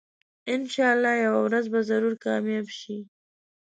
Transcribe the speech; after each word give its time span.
انشاالله 0.53 1.13
یوه 1.25 1.39
ورځ 1.47 1.65
به 1.73 1.79
ضرور 1.89 2.13
کامیاب 2.25 2.67
شم 2.79 3.01